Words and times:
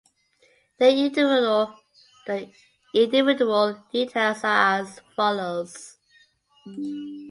Their 0.79 0.89
individual 0.89 1.73
details 3.91 4.43
are 4.43 4.79
as 4.81 4.99
follows. 5.15 5.97